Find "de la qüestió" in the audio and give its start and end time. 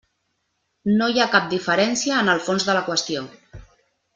2.71-3.23